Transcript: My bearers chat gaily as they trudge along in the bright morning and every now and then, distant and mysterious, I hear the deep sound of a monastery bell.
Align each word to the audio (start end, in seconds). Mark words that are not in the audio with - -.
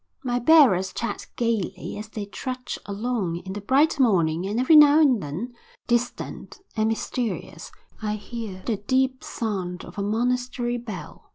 My 0.23 0.39
bearers 0.39 0.93
chat 0.93 1.27
gaily 1.35 1.95
as 1.95 2.09
they 2.09 2.25
trudge 2.25 2.79
along 2.87 3.35
in 3.45 3.53
the 3.53 3.61
bright 3.61 3.99
morning 3.99 4.47
and 4.47 4.59
every 4.59 4.75
now 4.75 4.99
and 4.99 5.21
then, 5.21 5.53
distant 5.85 6.59
and 6.75 6.87
mysterious, 6.89 7.71
I 8.01 8.15
hear 8.15 8.63
the 8.65 8.77
deep 8.77 9.23
sound 9.23 9.85
of 9.85 9.99
a 9.99 10.01
monastery 10.01 10.77
bell. 10.77 11.29